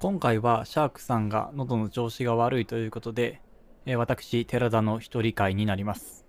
[0.00, 3.42] 今回はシャークさんが喉の調子が悪いということで、
[3.84, 6.24] えー私、寺田の一人会になります。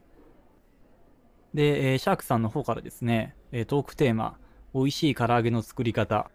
[1.54, 4.38] で、えーシャークさんの方からですね、えートークテーマ、
[4.74, 6.30] 美味しい唐揚げの作り方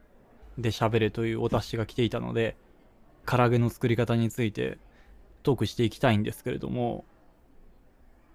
[0.57, 2.57] で喋るというお達しが来ていたので、
[3.27, 4.79] 唐揚げの作り方について
[5.43, 7.05] トークしていきたいんですけれども、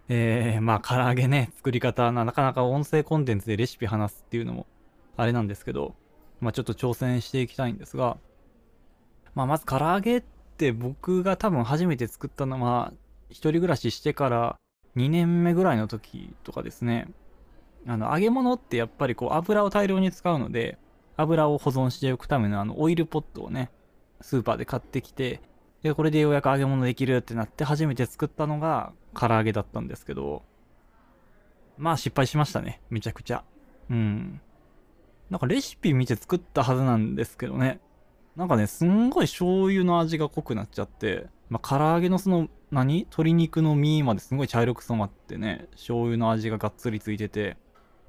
[0.10, 4.68] えー、まあ唐揚げね、作り方な、なかなか音声コンテンツでレシピ話すっていうのも
[5.18, 5.96] あれなんですけど、
[6.40, 8.20] まあちょっと挑戦していきたいんですが、
[9.36, 10.24] まあまず唐揚げっ
[10.58, 12.94] て僕が多分初めて作ったのは、
[13.30, 14.58] 一人暮らししてから
[14.96, 17.08] 2年目ぐらいの時とかですね。
[17.88, 20.78] あの、揚げ物ってやっぱりこう油を大量に使うので、
[21.18, 23.72] 油を保存しておくためのあのオイルポットをね、
[24.22, 25.42] スーパーで買ってきて、
[25.82, 30.44] で、これでようやく揚げ物できるってなって初めて作ったのが唐揚げだったんですけど、
[31.78, 32.82] まあ失敗しましたね。
[32.90, 33.44] めちゃくちゃ。
[33.90, 34.42] うん。
[35.30, 37.80] なんかレシピ見て作ったはずなんですけどね。
[38.36, 43.00] なんかね、すんごい醤油の味が濃くなっちゃって、まあ、唐揚げのその、何？
[43.00, 47.58] 鶏肉の身まですごい茶色く染まってね、醤油の味ががっつりついてて、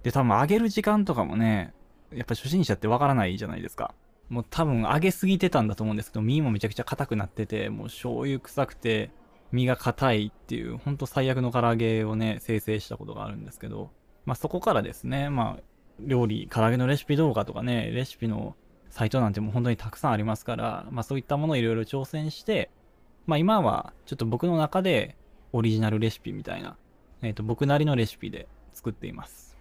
[0.05, 1.75] で、多分揚げる時間とかもね、
[2.13, 3.95] やっぱ初心者ってわからないじゃないですか。
[4.29, 9.11] もう多分揚げすぎてたんだと思うんですけど、身もめちゃくちゃ硬くなってて、もう醤油臭くて、
[9.51, 13.91] 身が硬いっていう、ほんと最悪の唐揚げをね、生成したことがあるんですけど、
[14.25, 15.63] まあそこからですね、まあ、
[15.99, 18.55] 料理、唐揚げのレシピ動画とかね、レシピの
[18.93, 22.71] サイトなんてもう本当にたくさんありますから、まあそういったものをいろいろ挑戦して、
[23.25, 25.17] まあ今はちょっと僕の中で
[25.53, 26.77] オリジナルレシピみたいな、
[27.23, 29.57] えっ、と僕なりのレシピで作っています。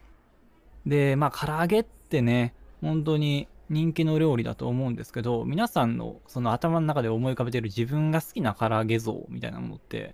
[0.86, 10.14] で、まあ唐揚げってね、本当に人気の料理だと思うんですけど、皆さんのその頭の中で思い浮かべてる自分が好きな唐揚げ像みたいなものって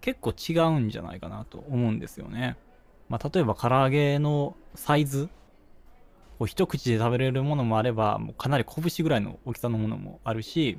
[0.00, 2.56] 結構違うんじゃないかなと思うんですよね。
[3.08, 5.28] まあ例えば唐揚げのサイズ
[6.38, 10.78] こう一口で食べれるものもあれば、もうかなり拳ぐらいの大きさのものもあるし、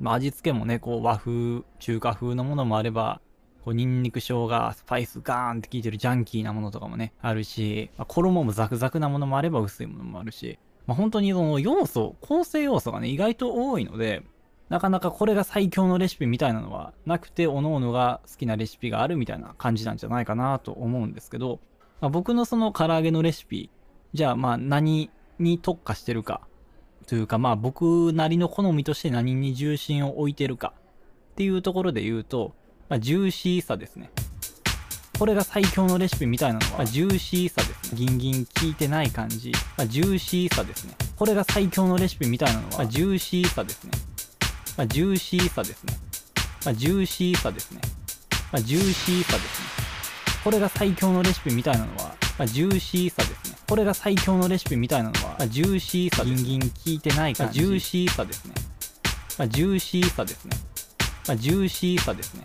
[0.00, 3.20] まあ、味付けもね、こう和風、中華風のものもあれば、
[3.64, 14.22] こうニンニク、生姜、スパイスガーンって効いてるジャンキーなものとかもね、あるし、まあ、衣もザクザクなものもあれば薄いものもあるし、まあ、本当にその要素、構成要素がね、意外と多いので、
[14.68, 21.60] なかなかこれが最強のレシピみたいなのはなくて、各々が好きなレシピがあるみたいな感じなんじゃないかなと思うんですけど、
[22.00, 23.70] まあ、僕のその唐揚げのレシピ、
[24.14, 26.40] じゃあまあ何に特化してるか
[27.06, 30.72] というかまあ僕なりの好みとして何に重心を置いてるか
[31.32, 32.54] っていうところで言うと、
[32.88, 34.10] まあ、ジューシーさですね。
[35.18, 37.98] これが最強のレシピみたいなのは、まあ、ジューシーさですね。
[37.98, 39.52] ギンギン効いてない感じ。
[39.76, 40.94] まあ、ジューシーさですね。
[41.16, 43.92] これが最強のレシピみたいなのは、まあ、ジューシーさですね。
[44.76, 45.94] まあ、ジューシーさですね。
[46.64, 47.80] まあ、ジューシーさですね。
[48.52, 49.68] まあ、ジューシーさですね。
[50.44, 53.45] これが最強のレシピみたいなのは、まあ、ジューシーさです。
[53.68, 57.60] これが最強のレシピみたいなのは、まあ、ジューシーさ、ギンギン効いてない感じ。
[57.60, 58.54] まあ、ジューシーさですね。
[59.38, 60.56] まあ、ジューシーさですね。
[61.26, 62.44] まあ、ジューシーさですね。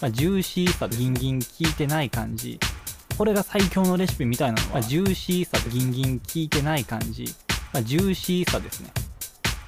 [0.00, 2.58] まあ、ジューシーさ、ギンギン効いてない感じ。
[3.18, 7.26] これが最強のレシピみたいなのは、まあ、ジューシーさ、ギンギン効いてない感じ。
[7.74, 8.90] まあ、ジューシーさですね。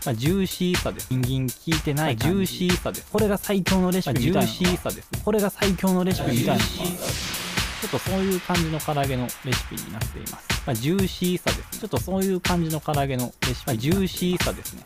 [0.07, 1.11] まあ、ジューシーさです。
[1.11, 2.17] ギンギン効いてない。
[2.17, 3.13] ジューシーさです。
[3.13, 5.21] これが最強のレシピみたいなジューシーさですね。
[5.23, 10.52] これが最強のレシピみたいなちょっとそういう感じの唐揚げのレシピになっています。
[10.67, 11.65] まあ、ジューシーさですね。
[11.81, 13.67] ちょっとそういう感じの唐揚げのレシピ。
[13.67, 14.85] まあ、ジューシーさですね。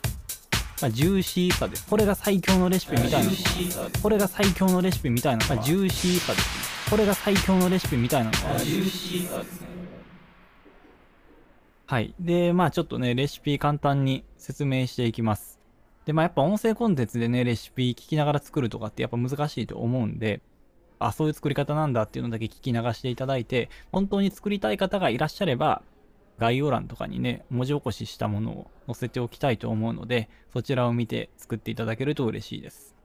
[0.81, 1.87] まあ、ジューシーさです。
[1.87, 3.31] これが最強のレシピみたいな
[4.01, 6.89] これが最強のレシピみたいなまあ、ジューシーさですね。
[6.89, 9.67] これが最強のレシピみたいなのは、ジューシーさですね。
[11.85, 12.13] はい。
[12.19, 15.59] で、まあちょっとね、レシピ簡単に説明していきます。
[16.05, 20.41] で、まあやっぱ音声コンテンツでね、レシピ聞きながら作るとかってやっぱ難しいと思うんで、
[20.99, 25.81] あ、そういう作り方なんだっていうのだけ聞き流していただいて、本当に作りたい方がいらっしゃれば、
[26.37, 32.95] 概要欄とかにね、文字起こししたものを載せておきたいと思うので、そちらを見て作っていただけると嬉しいです。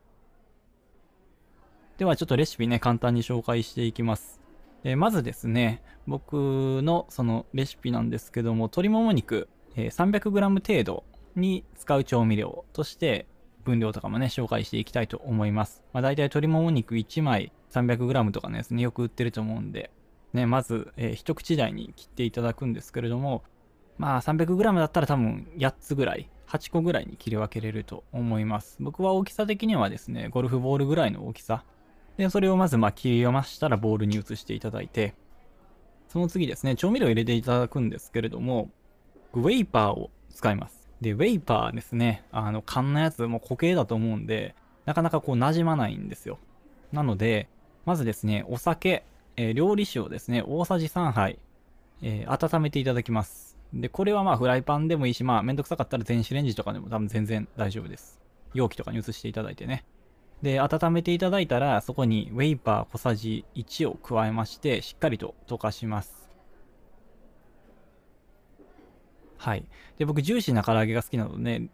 [1.98, 4.40] ではちょっとレシピね、簡単に紹介していきます。
[4.84, 11.04] えまずですね、僕のそのレシピなんですけども、鶏もも肉、え 300g 程度
[11.36, 13.26] に使う調味料として、
[13.64, 15.84] 分量とかもね、紹介していきたいと思います。
[15.92, 19.90] まあ大体鶏もも肉1枚 300g とかのやつね、よく売ってると思うんで、
[20.32, 23.42] ね、まず、えー一口大に切っていただくんですけれども、
[23.98, 28.76] まあ 300g だったら多分8つぐらい、8個ぐらいに切り分けれると思います。
[28.80, 31.64] 僕は大きさ的にはですね、ゴルフボールぐらいの大きさ。
[32.16, 35.14] で、それをまずまあ切りましたらボウルに移していただいて、
[36.08, 38.70] その次ですね、調味料を入れていただくんですけれども、
[39.32, 40.90] ウェイパーを使います。
[41.00, 44.54] で、ウェイパーですね、あの、缶のやつ、もう固形だと思うんで、
[44.84, 46.38] なかなかこう馴染まないんですよ。
[46.92, 47.48] なので、
[47.84, 49.04] まずですね、お酒、
[49.36, 51.38] えー料理酒をですね、大さじ3杯、
[52.02, 53.56] えー温めていただきます。
[53.72, 58.20] で、これはまあフライパンでもいいし、まあめんどくさかったら電子レンジとかでも多分全然大丈夫です。
[58.54, 59.84] 容器とかに移していただいてね。
[60.42, 66.28] で、温めていただいたら、そこにウェイパー小さじ1を加えまして、しっかりと溶かします。
[69.38, 69.64] はい。
[69.98, 71.68] で、僕、ジューシーな唐揚げが好きなので、ね、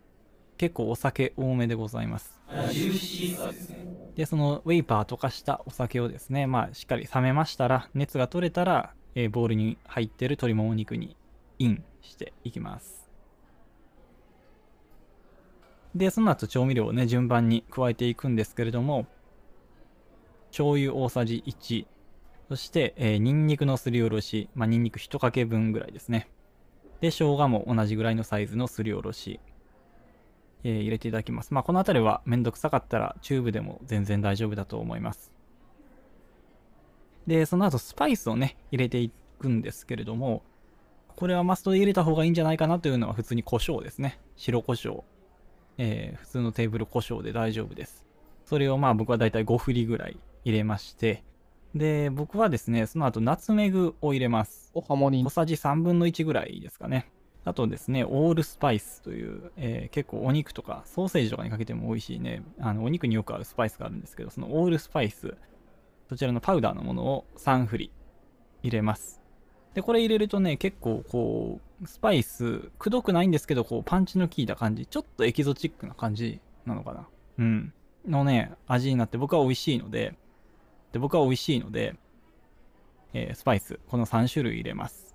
[0.59, 2.39] 結構お酒多めでございます。
[2.73, 3.88] ジューシーさですね。
[4.19, 11.17] で、そのウェイパー溶かしたお酒をですね、まあ、しっかり冷めましたら、熱が取れたら、えー、ボウルに入ってる鶏もも肉に
[11.61, 13.09] インしていきます。
[15.95, 19.07] で、その後調味料をね、順番に加えていくんですけれども、
[20.49, 21.87] 醤油大さじ1、
[22.49, 26.29] そして、えー、ニンニクのすりおろし、まあ、ニンニク1かけ分ぐらいですね。
[27.01, 29.39] で、生姜も同じぐらいのサイズのすりおろし、
[30.65, 31.55] えー、入れていただきます。
[31.55, 35.33] まあ、この辺りはめんどくさかったらチューブでも全然大丈夫だと思います。
[37.27, 40.43] で、その後スパイスをね、入れていくんですけれども、
[41.15, 44.21] これはマストで入れた方がいいんじゃないかなというのは普通に胡椒ですね。
[44.37, 45.03] 白胡椒。
[45.77, 48.05] えー、普通のテーブル胡椒で大丈夫です。
[48.45, 51.23] それをまあ僕はだいたい5振りぐらい入れまして、
[51.75, 54.71] で、僕はですね、その後ナツメグを入れます。
[54.75, 57.11] お、ハモニ小さじ3分の1ぐらいですかね。
[57.49, 65.35] あとですね、オールスパイスという、えー、結構お肉とかソーセージとかにかけても美味しいね、あのお肉によく合うスパイスがあるんですけど、そのオールスパイス、
[66.09, 67.91] そちらのパウダーのものを3振り
[68.63, 69.21] 入れます。
[69.75, 77.07] で、これ入れるとね、結構こう、スパイス、くどくないんですけど、こう、パンチの効いた感じ、ちょっとエキゾチックな感じなのかな。
[77.39, 77.73] うん。
[78.07, 80.15] のね、味になって僕は美味しいので、
[80.93, 81.95] で、僕は美味しいので、
[83.13, 85.08] えー、スパイス、この3種類入れます。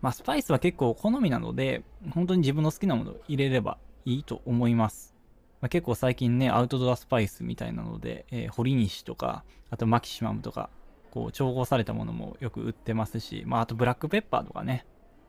[0.00, 1.82] まあ、スパイスは結構好みなので、
[2.14, 5.14] 本当に自分の好きなものを入れればいいと思います。
[5.60, 10.70] まあ、結構最近ね、アウトドアスパイスみたいなので、えー、堀西とか、あとマキシマムとか、
[11.10, 14.86] こう、調合されたものもよく売ってますし、まあ、あとブラックペッパーとかね、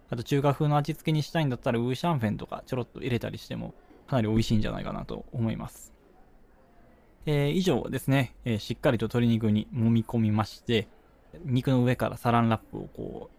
[0.10, 3.74] あと中華風の味付けにしたいんだったらウーシャンフェンとかちょろっと入れたりしても、
[4.08, 5.94] かなり美味しいんじゃないかなと思います。
[7.26, 10.88] えー、以上ですね、えー、しっかりと鶏肉に揉み込みまして、
[11.44, 13.37] 肉の上からサランラップをこう、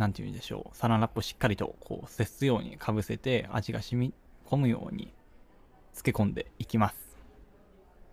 [0.00, 0.76] なんて言うんでしょう。
[0.76, 4.14] サランラップをしっかりとこう接すようにかぶせて味が染み
[4.46, 5.12] 込むように
[5.92, 7.18] 漬け込んでいきます。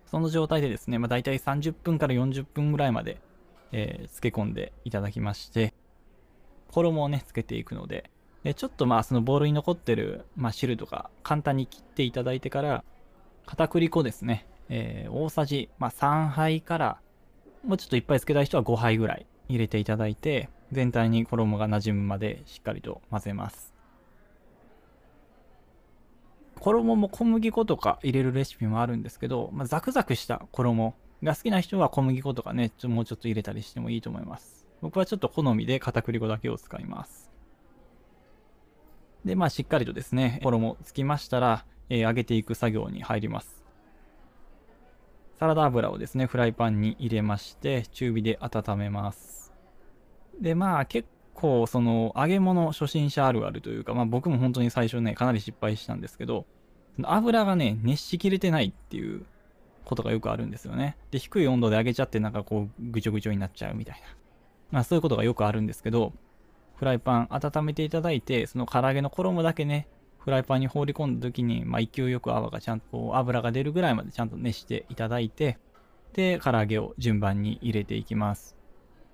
[0.04, 3.20] その状態でですね、まあ、大体30分から40分ぐらいまで、
[3.72, 5.72] えー、漬け込んでいただきまして、
[6.70, 8.10] 衣をね、つけていくので、
[8.44, 12.84] でちょっとまあそのボウルに残ってる、まあ、汁とか簡単に切っていただいてから、
[13.46, 17.00] 片栗粉ですね、えー、大さじ、まあ、3杯から
[17.64, 23.74] もうちょっといっぱいつけたい人は5杯ぐらい入れていただいて、全体に衣が馴染むまでしっかりと混ぜます。
[26.60, 34.66] 衣も小麦粉とか入れるレシピもあるんですけど、まあ、ザクザクした衣が好きな人は小麦粉とかね、ちょもうちょっと入れたりしてもいいと思います。
[34.80, 37.30] 僕はちょっと好みで片栗粉だけを使います。
[39.24, 43.64] で、まあしっかりとですね、衣つきましたら、えー、揚げていく作業に入ります。
[45.38, 49.47] サラダ油をですね、フライパンに入れまして、中火で温めます。
[50.40, 56.46] で、まあ結構その揚げ物初心者あるあるというか、まあ僕も本当に最初ね、かなり失敗したんですけど、
[57.02, 59.24] 油がね、熱しきれてないっていう
[59.84, 60.96] ことがよくあるんですよね。
[61.10, 64.08] で、低い温度で揚げちゃってなんかこうぐちょぐちょになっちゃうみたいな。
[64.70, 66.12] まあそういうことがよくあるんですけど、
[66.76, 69.88] フライパン温めていただいて、その唐揚げの衣だけね、
[70.18, 75.58] フライパンに放り込んだ時に、まあ、勢いよく泡がちゃんと油が出るぐらいまでちゃんと熱していただいて、
[76.12, 78.57] で、唐揚げを順番に入れていきます。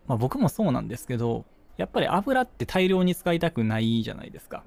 [0.07, 1.45] まあ、僕もそうなんですけど、
[1.77, 4.65] やっぱり油って大量に使いたくないじゃないですか。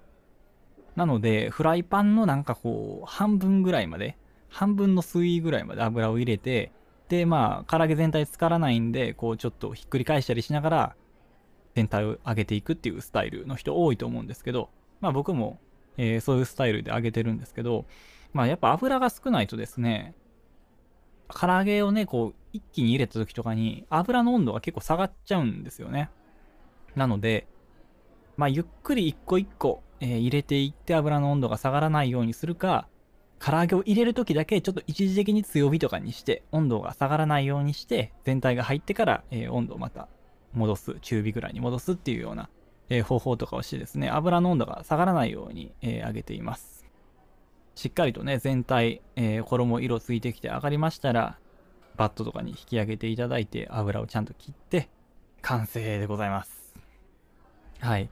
[0.96, 4.18] なので、フライパンのなんかこう、半分ぐらいまで、
[4.50, 6.72] 半分の水位ぐらいまで油を入れて、
[7.10, 10.96] で、まあ、唐揚げ全体浸からないんで、こう、ちょっとひっくり返したりしながら、
[11.76, 15.60] 全体を上げていくっていうスタイルの人多いと思うんですけど、まあ僕も
[15.98, 17.86] えー、そういうスタイルで揚げてるんですけど、
[18.34, 20.14] まあやっぱ油が少ないとですね、
[21.30, 26.10] 唐揚げをね、こう、一気に入れた時とかに油の温度が結構下がっちゃうんですよね。
[26.96, 27.48] なので、
[28.36, 32.88] まあゆっくり一個一個、えー、入れていって油の温度が下がらないようにするか、
[33.40, 40.08] 唐揚げを入れる時だけちょっと一時的に強火とかにして、温度が下がらないようにして、全体が入ってから、えー、温度をまた
[40.54, 42.50] 戻す、中火ぐらいに戻すっていうような
[42.90, 46.77] えー、方法とかをしてですね、油の温度が下がらないように、えー、揚げています。
[47.78, 51.38] しっかりとね、全体、えー、衣色ついてきて上がりましたら、
[51.96, 54.90] バットとかに引き上げていただいて、油をちゃんと切って、
[55.44, 56.74] 完成でございます。
[57.80, 58.10] はい。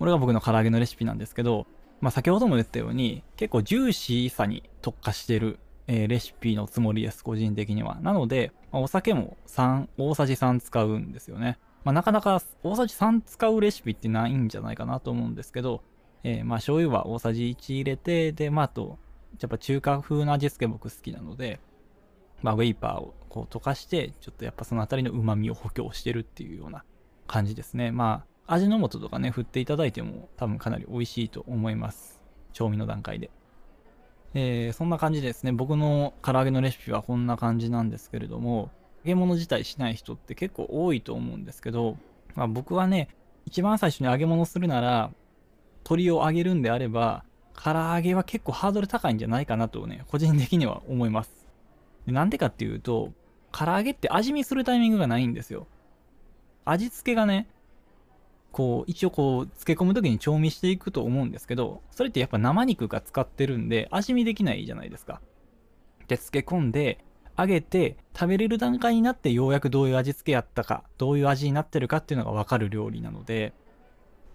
[0.00, 1.68] これが僕の唐揚げのレシピなんですけど、
[2.00, 8.00] まあ、先ほども言ったように、結構ジューシーさに特化してる、えー、レシピのつもりです、個人的には。
[8.00, 11.60] なので、まあ、お酒も3、大さじ3使うんですよね。
[11.84, 15.84] まあ、なかなか大さじ3使うレシピってないんじゃないかなと思うんですけど、
[16.24, 18.98] えー、まあ醤油は大さじ1入れて、で、まああと、
[19.40, 21.60] やっぱ中華風の味付け僕好きなので、
[22.42, 26.84] まあウェイパーをこう溶かして、ちょっとやっぱそのあたりの旨味を補強してるっていうような
[27.26, 27.90] 感じですね。
[27.90, 32.20] まあ味の素とかね、振っていただいても多分かなり美味しいと思います。
[32.52, 33.30] 調味の段階で。
[34.34, 35.52] えー、そんな感じですね。
[35.52, 38.70] 僕の唐揚げのレシピはこんな感じなんですけれども、
[39.04, 41.96] 揚げ物自体しない人って結構多いと思うんですけど、
[42.34, 43.08] まあ、僕はね、
[43.46, 45.10] 一番最初に揚げ物するなら、
[45.84, 51.30] 鶏を揚げるんであれば、唐揚げは結構ハードル高いんじゃないかなとね、個人的には思います。
[52.06, 53.12] なんでかっていうと、
[53.52, 55.66] 唐揚げって味見するタイミングがないんですよ。
[56.64, 57.46] 味付けがね、
[58.52, 65.20] こう、一応こう、漬け込む時に調味していくと思うんですけど、それってやっぱ生肉が使ってるんで、味見できないじゃないですか。
[66.06, 67.04] で、漬け込んで、
[67.36, 73.52] 揚げて、食べれる段階になってようやくどういう味付けやったか、どういう味になってるかっていうのがわかる料理なので、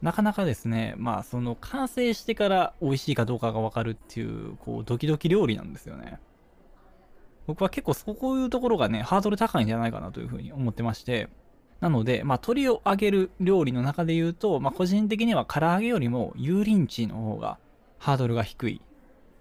[0.02, 6.20] なかなかですね、まあ、その、完成してから美味しいかどうかがわかるっていう、こう、ドキドキ料理なんですよね。
[7.48, 11.30] 僕は結構そういうところがね、ハードル高いんじゃないかなというふうに思ってまして、
[11.82, 17.58] なので、まあ、鶏を揚げる料理の中で言うと、まあ、個人的には唐揚げよりも油淋鶏の方が
[17.98, 18.82] ハードルが低い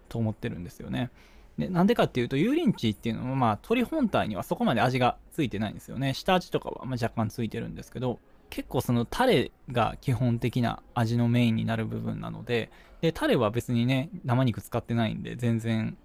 [0.09, 1.11] と思ってるんですよね。
[1.59, 6.15] で、なんでかっていうと、油淋鶏っていうのは、まあ、鶏本体にはそこまで味がついてないんですよね。
[6.15, 15.97] 下味とかはま若干ついてるんですけど、結構そのタレが基本的な味のメインになる部分なので、で、タレは別にね、生肉使ってないんで、全然、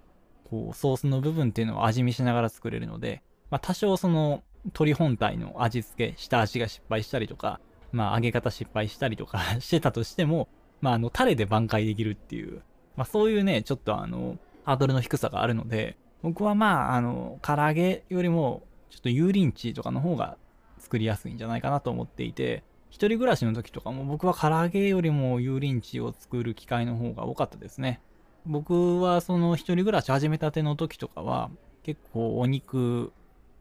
[0.49, 7.59] こう、ソースの部分っていうのを味見しながら作れるので、まあ、多少その、鶏本体の味付け、下味が失敗したりとか、
[7.91, 10.47] まあ揚げ方失敗したりとか してたとしても、
[10.81, 12.61] まああのタレで挽回できるっていう、
[12.95, 20.37] まあそういうね、ちょっとあの、ハードルの低さがあるので、僕はまああの、唐揚げよりも、ちょっと油淋鶏とかの方が
[20.83, 28.01] 作りやすいんじゃないかなと思っていて、一人暮らしの時とかも僕は唐揚げよりも油淋鶏を作る機会の方が多かったですね。
[28.45, 31.49] 僕はその一人暮らし始めたての時とかは
[31.83, 33.13] 結構お肉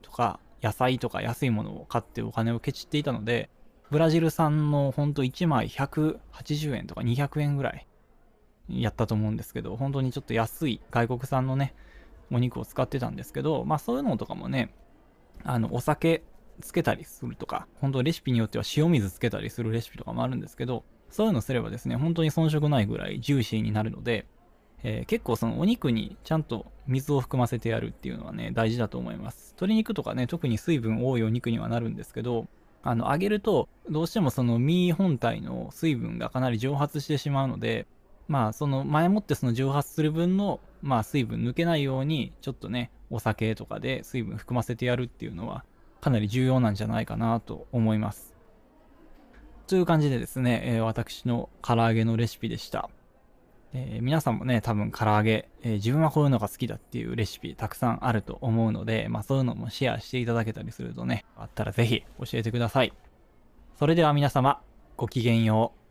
[0.03, 3.49] とか野菜とか安いものを買ってお金をケチっていたので、
[3.91, 7.87] ブラジル産のほんと1枚180円とか200円ぐらい
[8.69, 11.75] やったと思うんですけど、本当にちょっと安い外国産のね、
[12.31, 14.75] お肉を使ってたんですけど、まあそういうのとかもね、
[15.45, 16.23] あの、お酒
[16.61, 24.27] つけたりするとか、本当レシピによっては塩水つけたりするレシピとかもあるんですけど、そういうのすればですね、本当に遜色ないぐらいジューシーになるので、
[24.85, 29.53] えー、結構そのお肉にちゃんと水を含ませてやるっていうのはね、大事だと思います。
[29.57, 32.47] 鶏肉とかね、特に水分多いお肉にはなるんですけど、
[32.83, 37.87] あの、揚げると、どうしてもその身本体の水分がかなり蒸発してしまうので、
[38.27, 45.65] まあ、その前もってその蒸発する分の、まあ、水分抜けないように、ちょっとね、お酒とかで水分含ませてやるっていうのは、
[46.03, 48.35] かなり重要なんじゃないかなと思います。
[49.69, 52.91] という感じでですね、えー、私の唐揚げのレシピでした。
[53.73, 62.93] えー、皆さんもね、多分唐揚げ、えー、自分はこういうのが好きだっていうレシピたくさんあると思うので、まあそういうのもシェアしていただけたりするとね、あったらぜひ教えてください。
[63.79, 64.61] それでは皆様、
[64.97, 65.82] ごきげんよう。